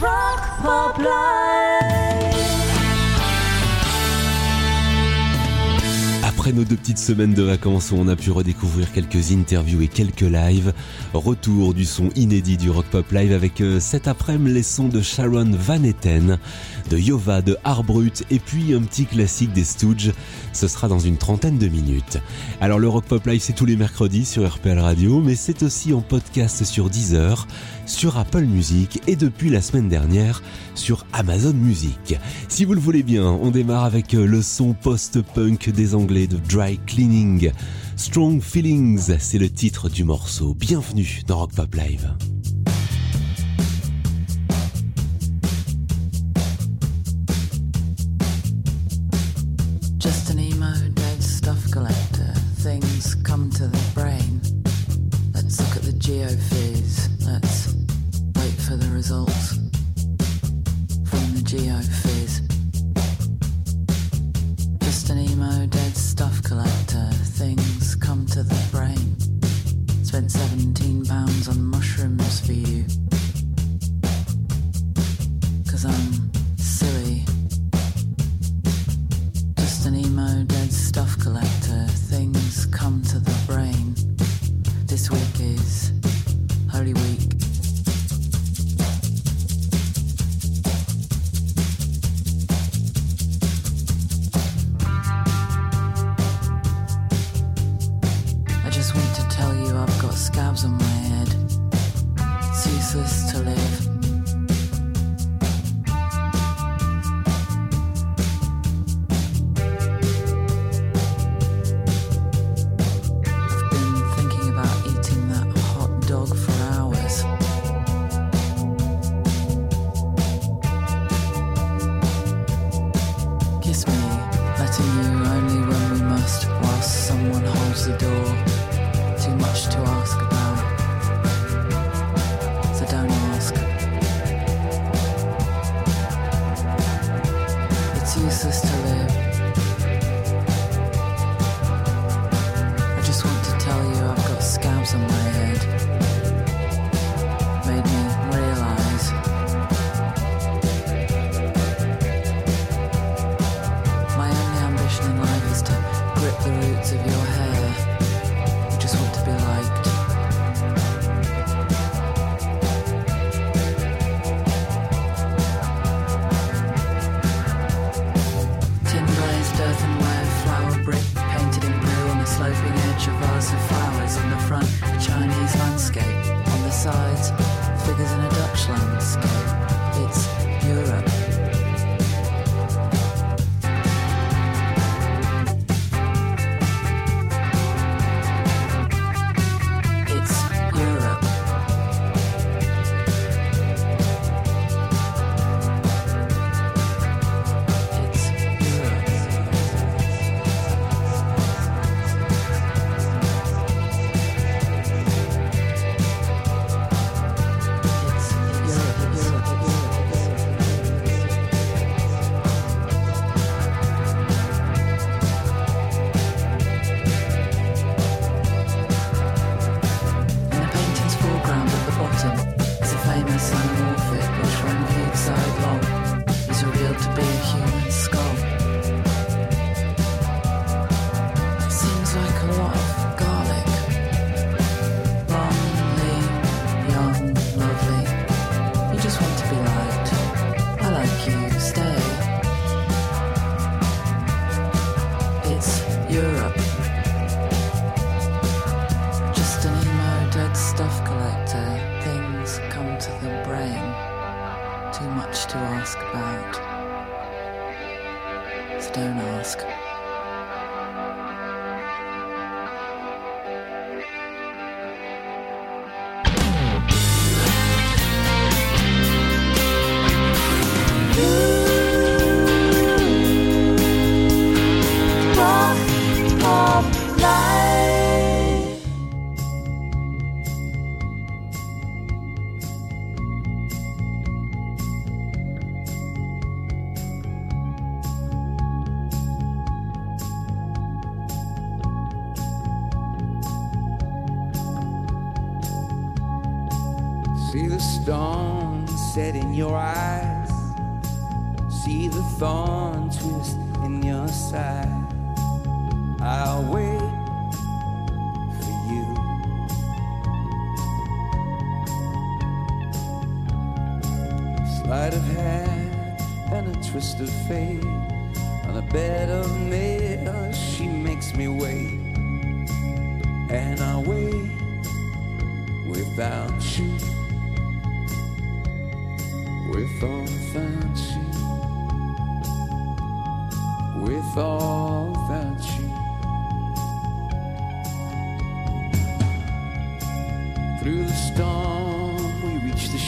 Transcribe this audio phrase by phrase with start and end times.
[0.00, 1.49] Rock Pop Live.
[6.40, 9.88] Après nos deux petites semaines de vacances où on a pu redécouvrir quelques interviews et
[9.88, 10.72] quelques lives,
[11.12, 15.02] retour du son inédit du Rock Pop Live avec euh, cet après-midi les sons de
[15.02, 16.38] Sharon Van Etten,
[16.88, 20.12] de Yova, de Arbrut et puis un petit classique des Stooges.
[20.54, 22.16] Ce sera dans une trentaine de minutes.
[22.62, 25.92] Alors le Rock Pop Live c'est tous les mercredis sur RPL Radio, mais c'est aussi
[25.92, 27.46] en podcast sur Deezer,
[27.84, 30.40] sur Apple Music et depuis la semaine dernière
[30.80, 32.16] sur Amazon Music.
[32.48, 36.38] Si vous le voulez bien, on démarre avec euh, le son post-punk des Anglais de
[36.38, 37.52] Dry Cleaning.
[37.96, 40.54] Strong Feelings, c'est le titre du morceau.
[40.54, 42.10] Bienvenue dans Rock Pop Live.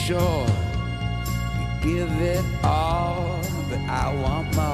[0.07, 3.39] sure to give it all,
[3.69, 4.72] but I want more.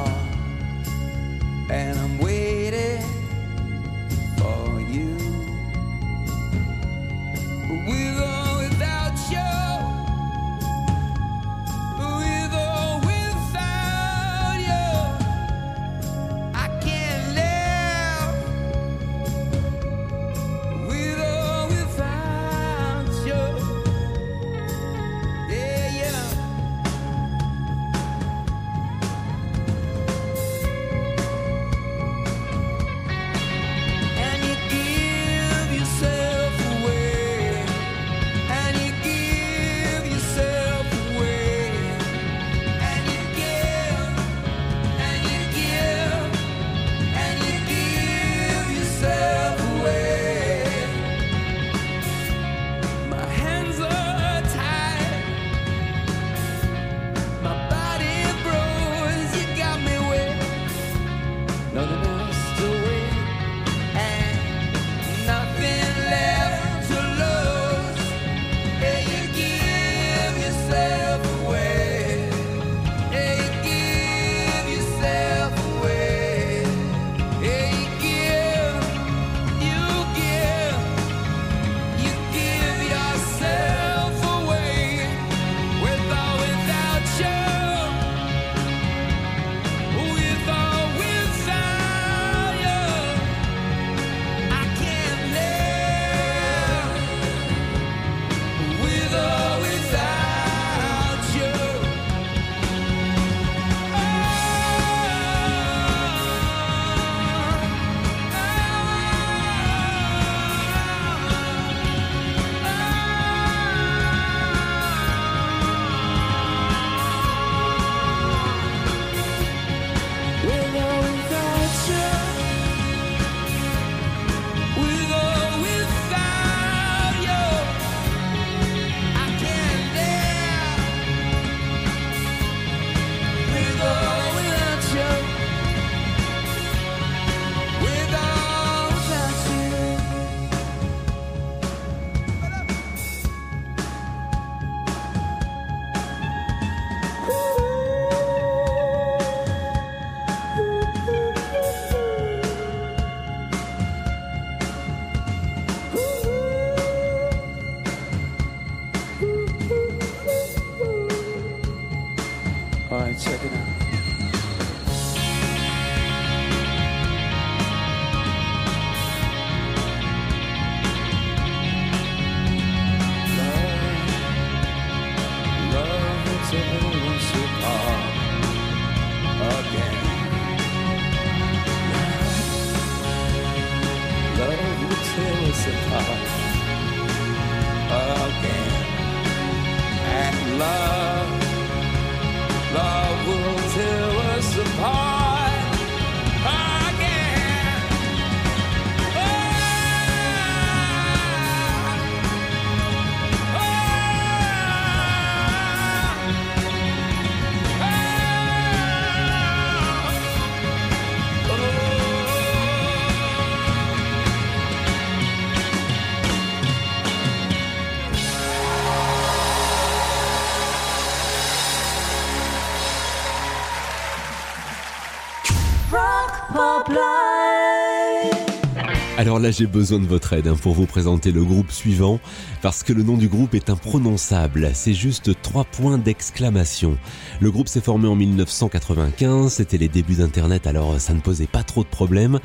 [229.29, 232.19] Alors là, j'ai besoin de votre aide hein, pour vous présenter le groupe suivant,
[232.63, 234.71] parce que le nom du groupe est imprononçable.
[234.73, 236.97] C'est juste trois points d'exclamation.
[237.39, 241.45] Le groupe s'est formé en 1995, c'était les débuts d'Internet, alors euh, ça ne posait
[241.45, 242.39] pas trop de problèmes.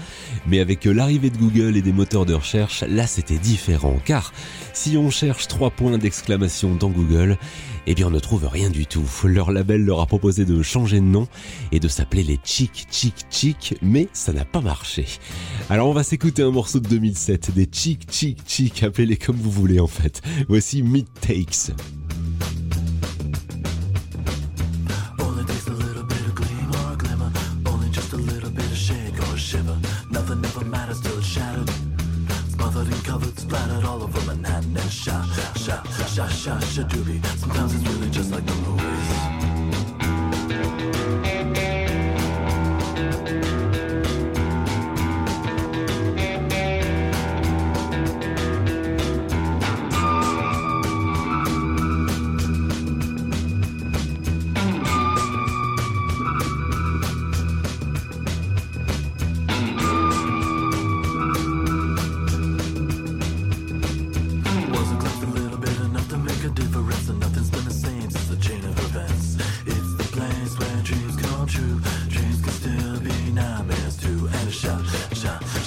[0.46, 4.34] Mais avec euh, l'arrivée de Google et des moteurs de recherche, là c'était différent, car
[4.74, 7.38] si on cherche trois points d'exclamation dans Google,
[7.86, 9.04] eh bien on ne trouve rien du tout.
[9.24, 11.28] Leur label leur a proposé de changer de nom
[11.72, 15.06] et de s'appeler les Chick Chick Chick, mais ça n'a pas marché.
[15.70, 19.50] Alors on va s'écouter un morceau de 2007 des Chick Chick Chick, appelez-les comme vous
[19.50, 20.22] voulez en fait.
[20.48, 21.72] Voici Mid Takes.
[33.86, 34.24] All over
[36.14, 37.20] sha sha sha doobie.
[37.38, 39.03] Sometimes it's really just like a movie.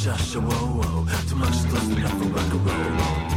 [0.08, 0.42] Joshua,
[1.28, 3.37] too much love, enough for rock a roll.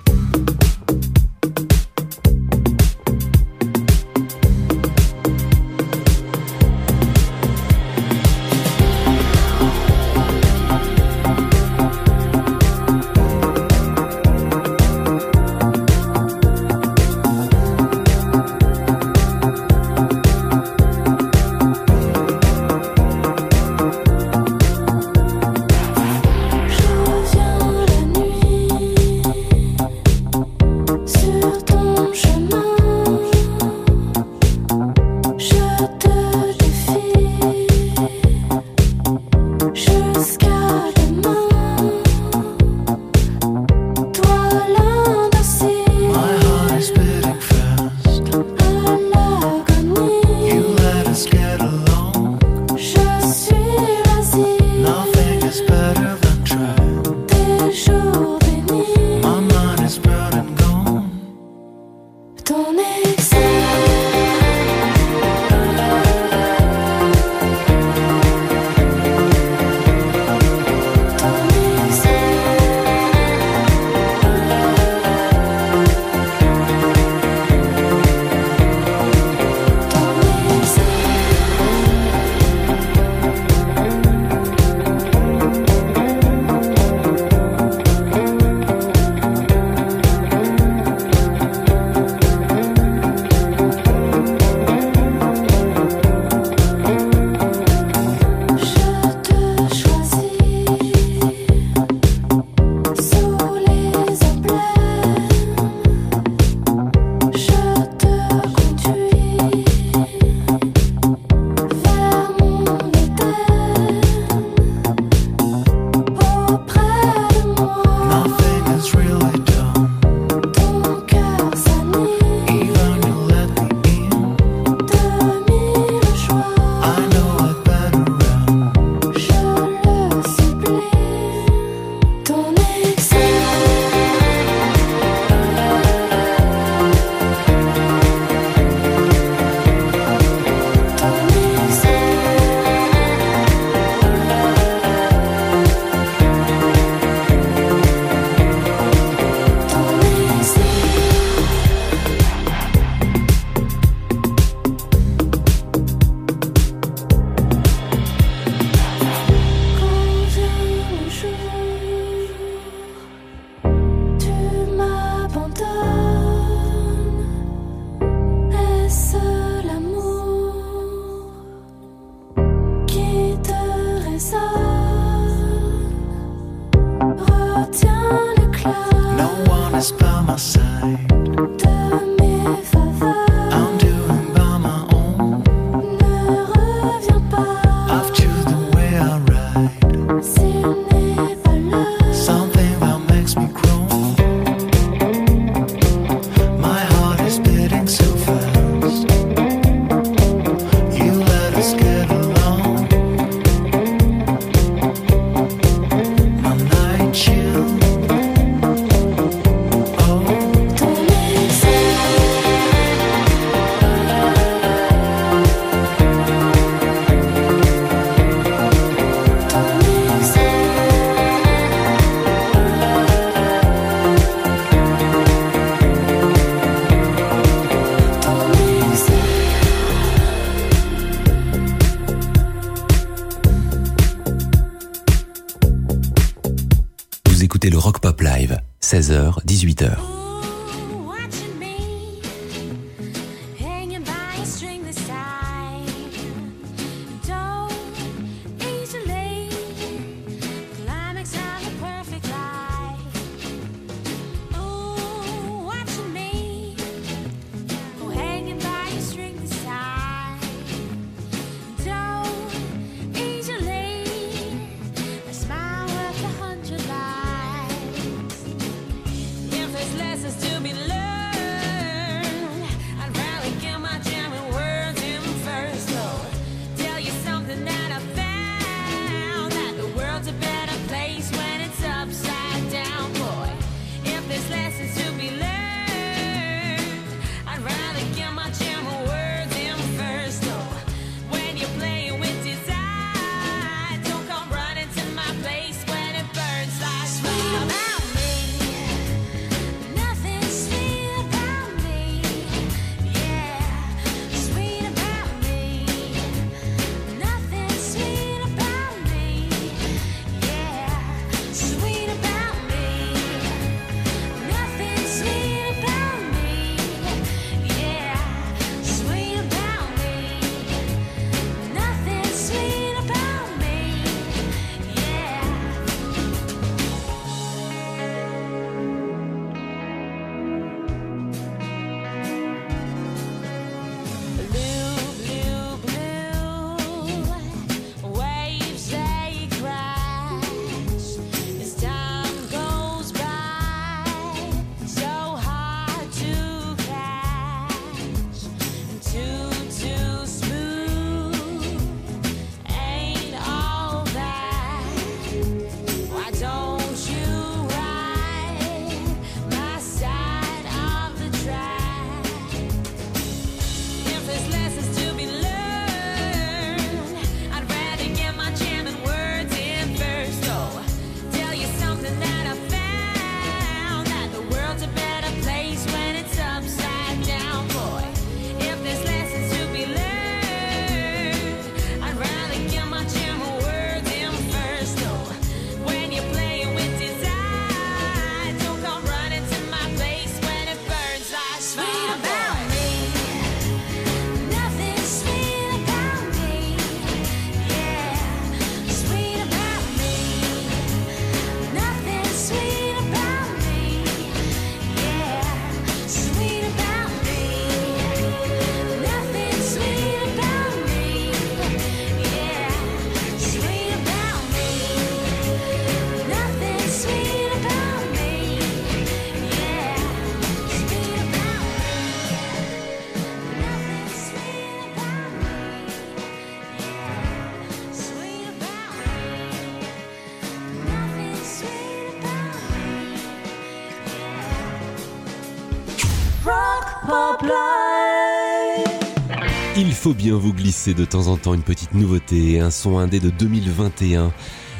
[440.01, 443.29] Faut bien vous glisser de temps en temps une petite nouveauté, un son indé de
[443.29, 444.33] 2021.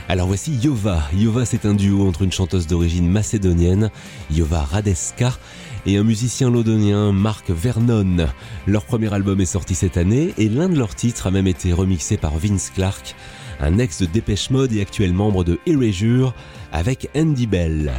[0.10, 1.04] Alors voici Yova.
[1.14, 3.92] Yova c'est un duo entre une chanteuse d'origine macédonienne,
[4.32, 5.38] Yova Radeska,
[5.86, 8.30] et un musicien londonien, Mark Vernon.
[8.66, 11.72] Leur premier album est sorti cette année et l'un de leurs titres a même été
[11.72, 13.16] remixé par Vince Clark,
[13.60, 16.34] un ex de Dépêche Mode et actuel membre de Erasure,
[16.72, 17.94] avec Andy Bell.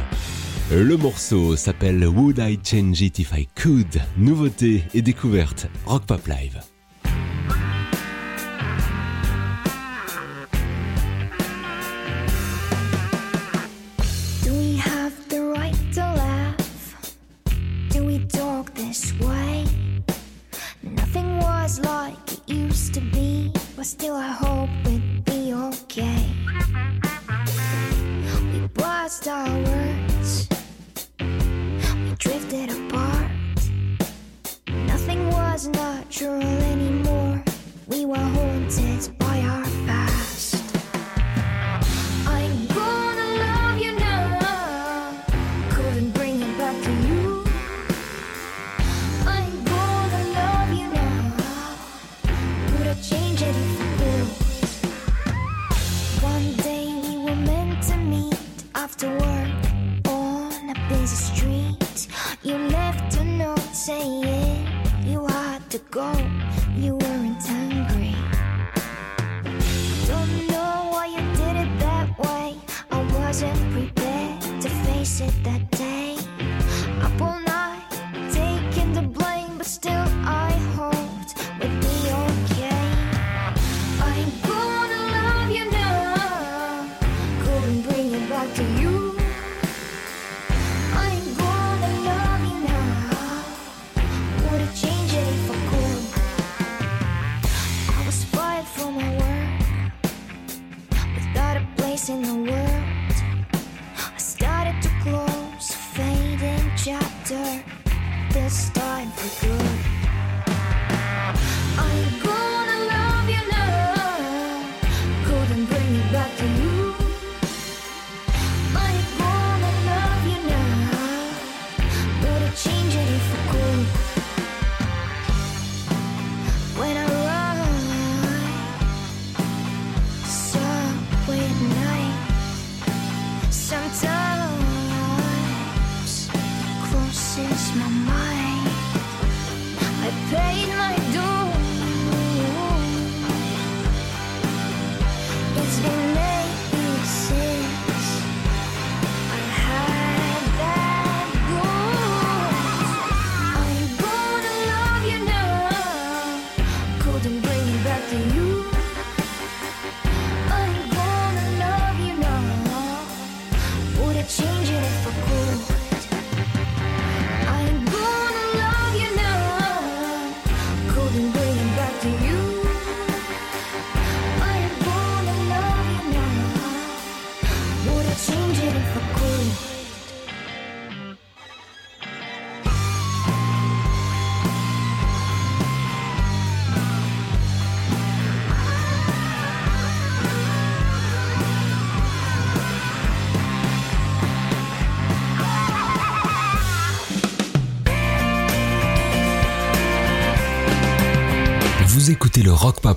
[0.73, 4.01] Le morceau s'appelle Would I Change It If I Could?
[4.17, 6.72] Nouveauté et découverte Rock Pop Live.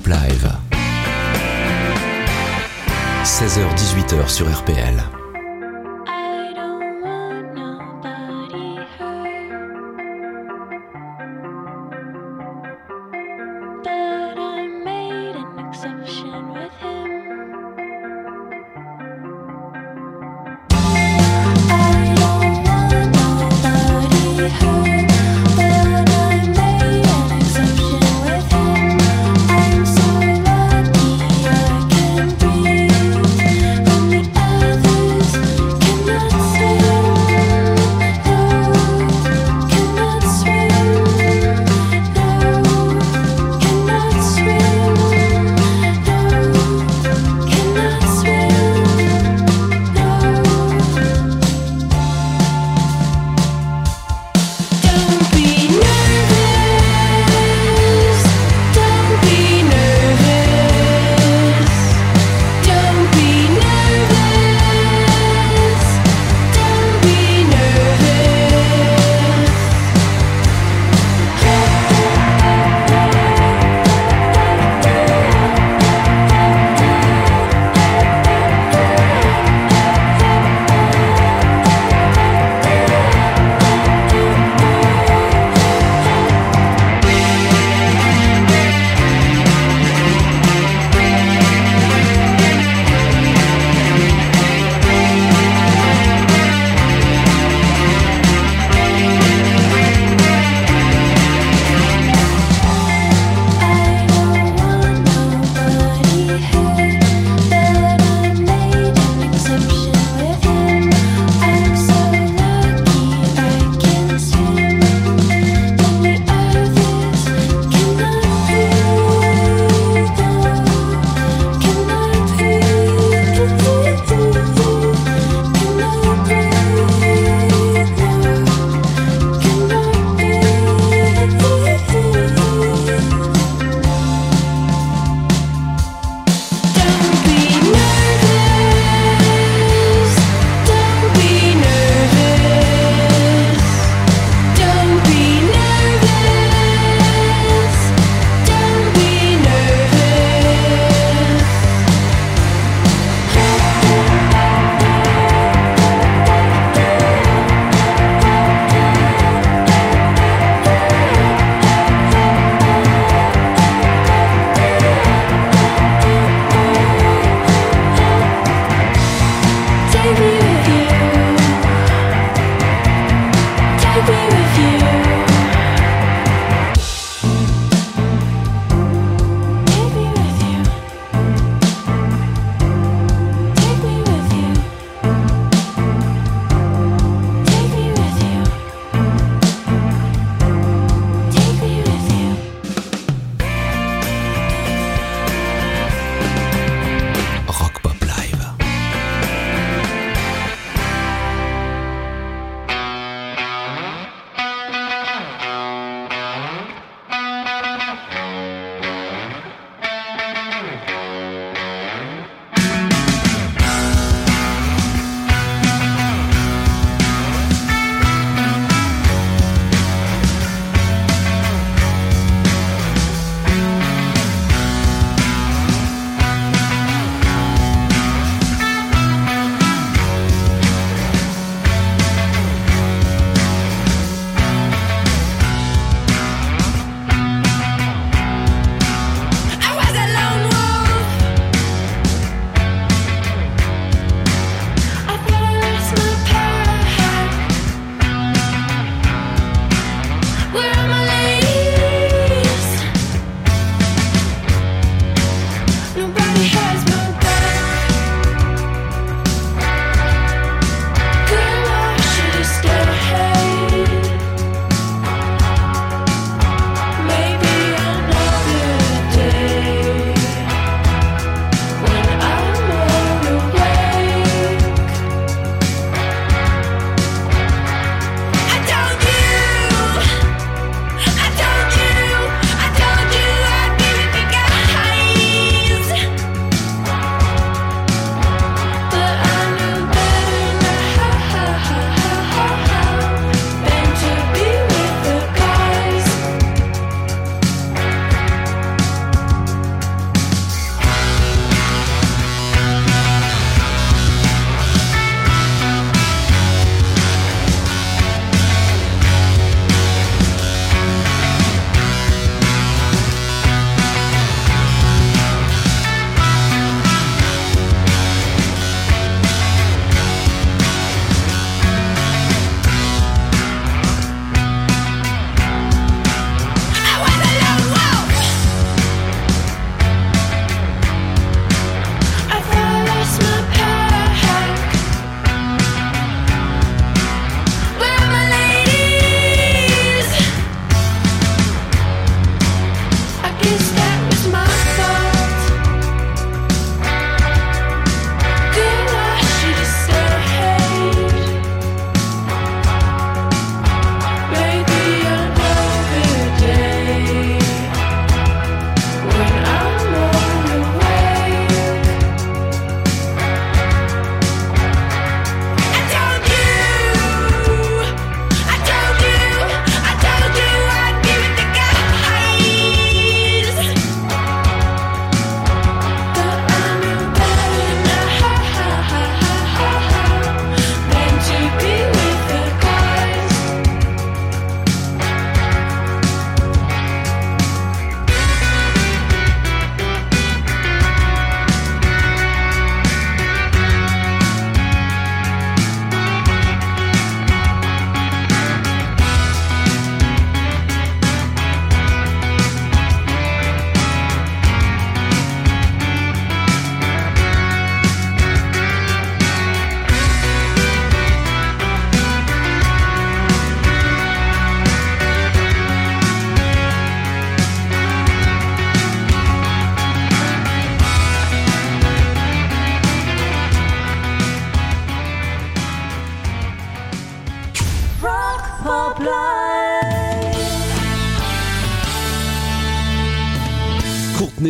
[0.07, 0.53] Live.
[3.25, 5.16] 16h-18h sur RPL.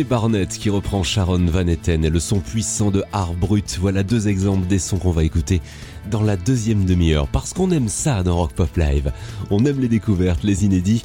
[0.07, 3.77] Barnett qui reprend Sharon Van Etten et le son puissant de Art Brut.
[3.81, 5.61] Voilà deux exemples des sons qu'on va écouter
[6.09, 7.27] dans la deuxième demi-heure.
[7.27, 9.11] Parce qu'on aime ça dans Rock Pop Live.
[9.51, 11.03] On aime les découvertes, les inédits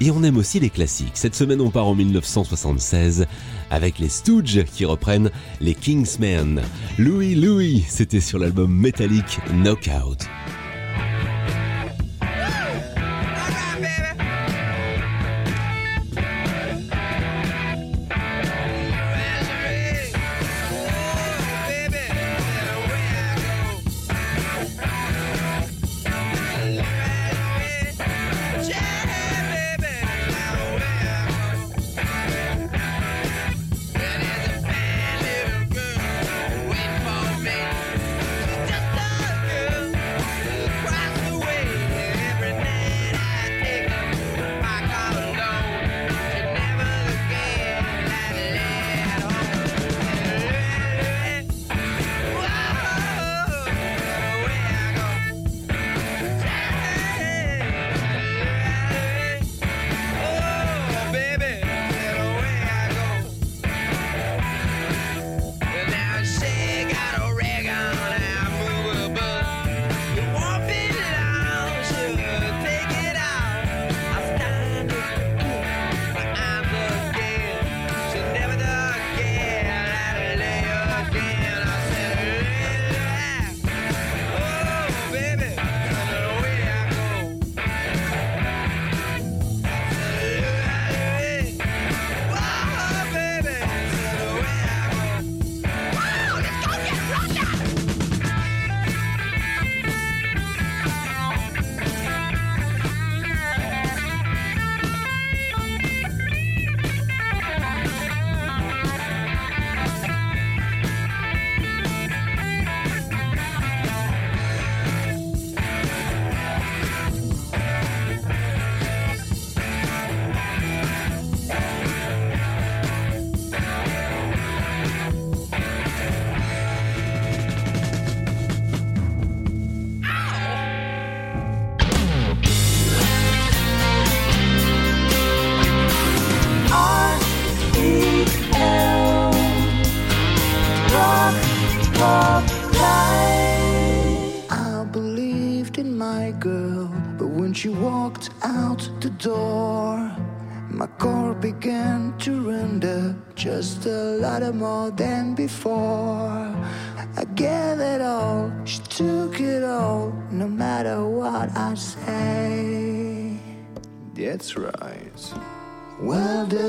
[0.00, 1.12] et on aime aussi les classiques.
[1.14, 3.26] Cette semaine, on part en 1976
[3.70, 6.62] avec les Stooges qui reprennent les Kingsmen.
[6.98, 10.26] Louis Louis, c'était sur l'album Metallic Knockout.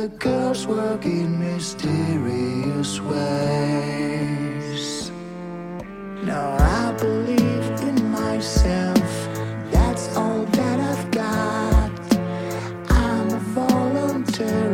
[0.02, 4.32] The girls work in mysterious ways.
[6.24, 9.12] Now I believe in myself.
[9.72, 11.92] That's all that I've got.
[12.90, 14.71] I'm a voluntary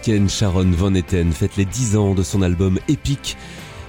[0.00, 3.36] américaine Sharon Van Etten fête les 10 ans de son album épique.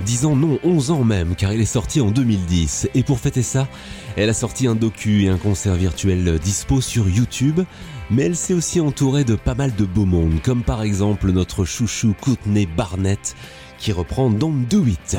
[0.05, 2.89] 10 ans, non, 11 ans même, car il est sorti en 2010.
[2.95, 3.69] Et pour fêter ça,
[4.17, 7.61] elle a sorti un docu et un concert virtuel dispo sur YouTube.
[8.09, 11.63] Mais elle s'est aussi entourée de pas mal de beaux mondes, comme par exemple notre
[11.63, 13.33] chouchou Courtney Barnett,
[13.77, 15.17] qui reprend Don't Do It.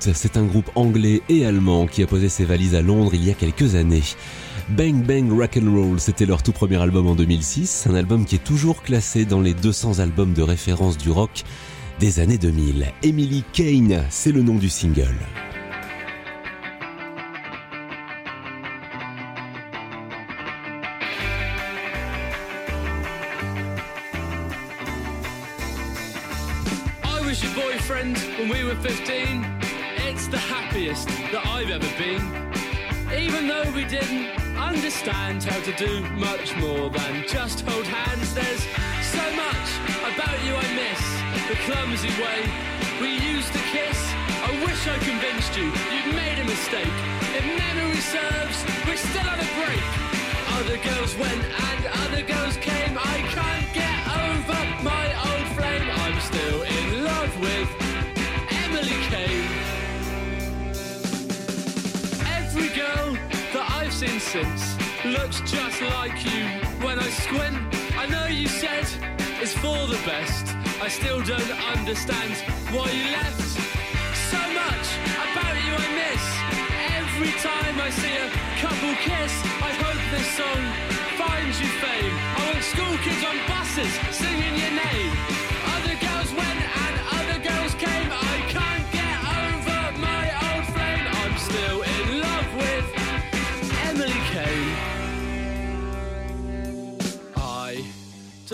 [0.00, 3.30] C'est un groupe anglais et allemand qui a posé ses valises à Londres il y
[3.30, 4.02] a quelques années.
[4.70, 8.82] Bang Bang Rock'n'Roll, c'était leur tout premier album en 2006, un album qui est toujours
[8.82, 11.44] classé dans les 200 albums de référence du rock
[12.00, 12.86] des années 2000.
[13.02, 15.14] Emily Kane, c'est le nom du single.
[27.02, 29.53] I was your boyfriend when we were 15.
[30.06, 32.20] It's the happiest that I've ever been.
[33.08, 38.64] Even though we didn't understand how to do much more than just hold hands, there's
[39.00, 39.68] so much
[40.04, 41.02] about you I miss.
[41.48, 42.40] The clumsy way
[43.00, 43.98] we used to kiss.
[44.44, 46.96] I wish I convinced you you'd made a mistake.
[47.32, 49.84] If memory serves, we're still on a break.
[50.60, 52.92] Other girls went and other girls came.
[53.00, 55.88] I can't get over my old flame.
[56.04, 57.68] I'm still in love with
[58.52, 59.63] Emily Kane.
[62.56, 63.18] Every girl
[63.52, 66.46] that I've seen since looks just like you.
[66.86, 67.58] When I squint,
[67.98, 68.86] I know you said
[69.42, 70.54] it's for the best.
[70.78, 72.30] I still don't understand
[72.70, 73.42] why you left.
[74.30, 74.86] So much
[75.18, 76.24] about you I miss.
[76.94, 78.30] Every time I see a
[78.62, 80.62] couple kiss, I hope this song
[81.18, 82.14] finds you fame.
[82.38, 85.43] I want school kids on buses singing your name.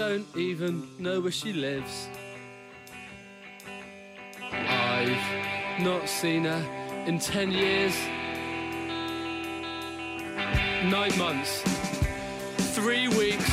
[0.01, 2.09] Don't even know where she lives.
[4.51, 7.95] I've not seen her in 10 years.
[10.91, 11.61] Nine months,
[12.75, 13.53] three weeks,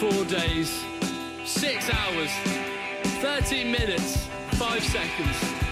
[0.00, 0.82] four days,
[1.44, 2.32] six hours,
[3.22, 4.26] 13 minutes,
[4.58, 5.63] five seconds.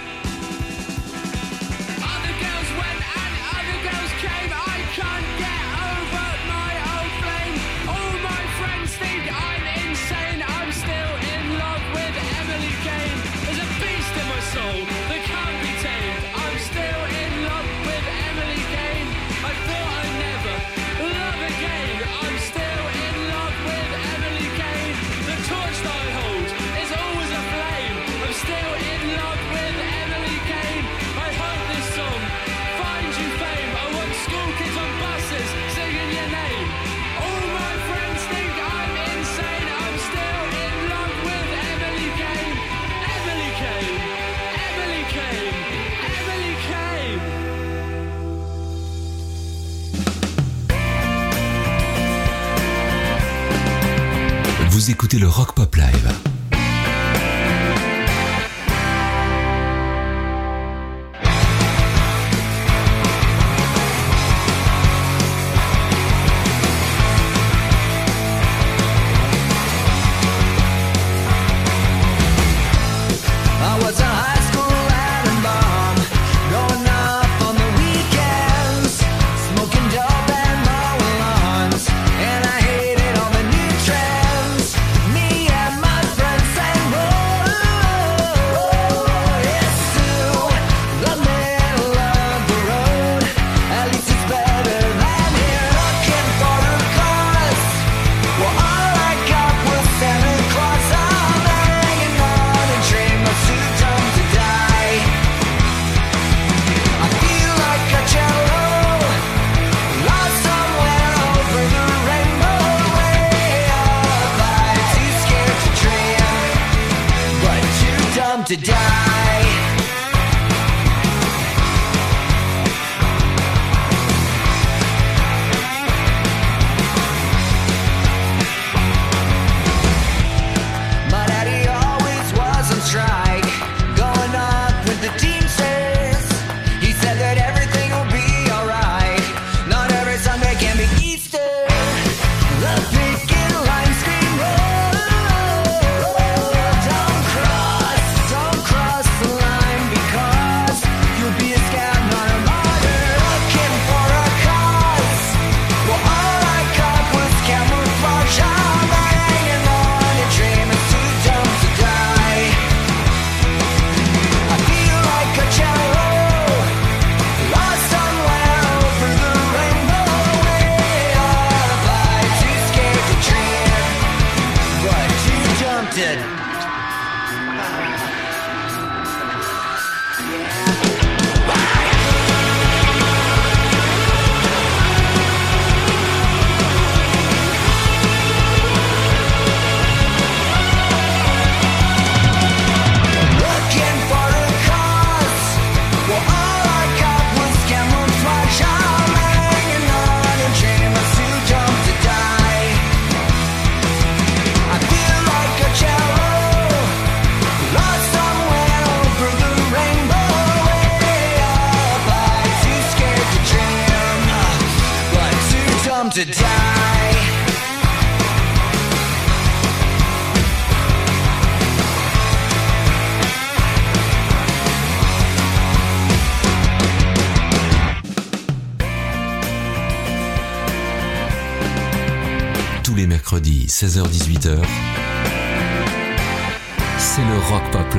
[54.83, 56.32] Vous écoutez le Rock Pop Live.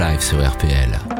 [0.04, 1.12] Live sur RPL.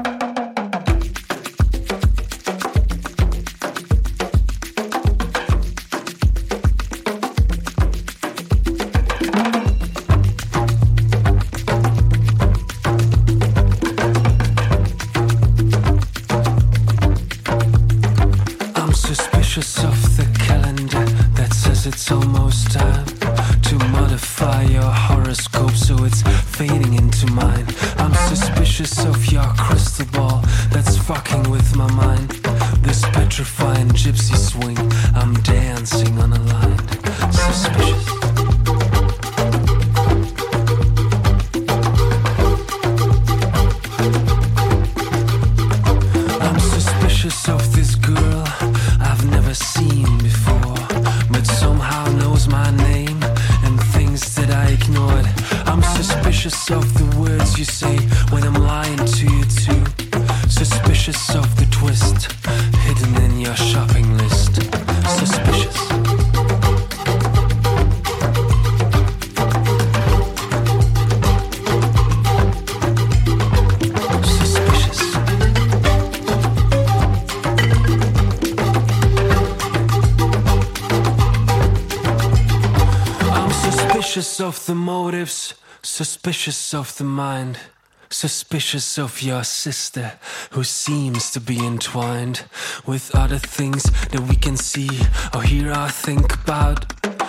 [88.64, 90.14] Suspicious of your sister
[90.52, 92.46] who seems to be entwined
[92.86, 94.90] with other things that we can see
[95.34, 96.86] or hear or think about.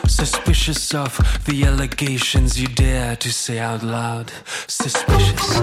[0.06, 4.30] Suspicious of the allegations you dare to say out loud.
[4.68, 5.58] Suspicious.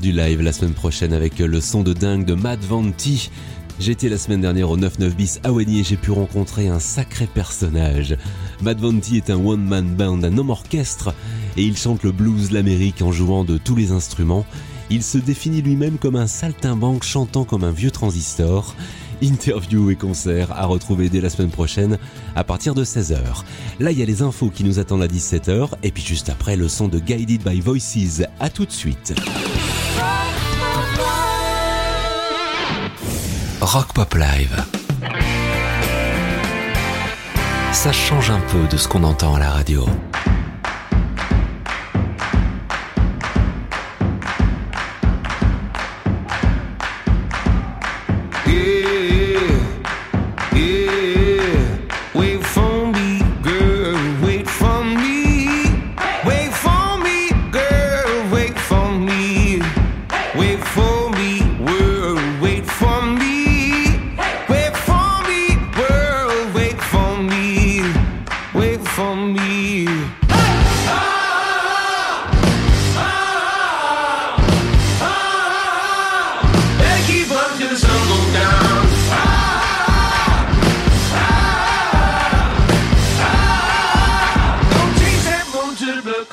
[0.00, 3.30] du live la semaine prochaine avec le son de dingue de Matt Vanti.
[3.78, 7.26] J'étais la semaine dernière au 99 bis à Wany et j'ai pu rencontrer un sacré
[7.26, 8.16] personnage.
[8.62, 11.14] Matt Vanti est un one-man band, un homme orchestre,
[11.56, 14.46] et il chante le blues l'Amérique en jouant de tous les instruments.
[14.90, 18.74] Il se définit lui-même comme un saltimbanque chantant comme un vieux transistor.
[19.22, 21.98] Interview et concert à retrouver dès la semaine prochaine
[22.36, 23.44] à partir de 16h.
[23.80, 26.56] Là, il y a les infos qui nous attendent à 17h et puis juste après
[26.56, 28.22] le son de Guided by Voices.
[28.40, 29.14] À tout de suite.
[33.64, 34.62] Rock Pop Live.
[37.72, 39.86] Ça change un peu de ce qu'on entend à la radio.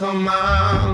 [0.02, 0.91] Come on.